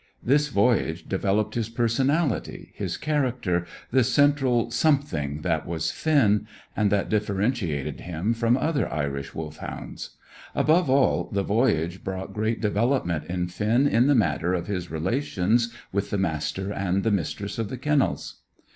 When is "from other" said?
8.33-8.91